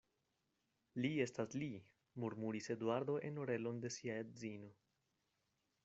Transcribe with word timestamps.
Li 1.03 1.11
estas 1.25 1.53
Li, 1.63 1.67
murmuris 2.23 2.71
Eduardo 2.77 3.19
en 3.31 3.39
orelon 3.45 3.83
de 3.85 3.93
sia 3.99 4.17
edzino. 4.25 4.73